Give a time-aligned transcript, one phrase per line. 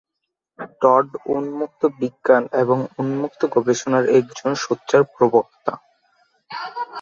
[0.81, 5.73] Todd উন্মুক্ত বিজ্ঞান এবং উন্মুক্ত গবেষণার একজন সোচ্চার প্রবক্তা।